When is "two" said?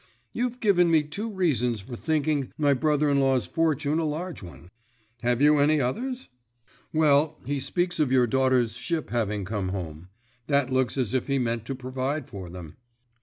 1.03-1.29